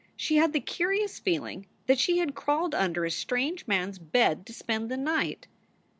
She 0.17 0.37
had 0.37 0.51
the 0.51 0.59
curious 0.59 1.19
feeling 1.19 1.67
that 1.85 1.99
she 1.99 2.17
had 2.17 2.33
crawled 2.33 2.73
under 2.73 3.05
a 3.05 3.11
strange 3.11 3.67
man 3.67 3.89
s 3.89 3.99
bed 3.99 4.47
to 4.47 4.53
spend 4.53 4.89
the 4.89 4.97
night. 4.97 5.47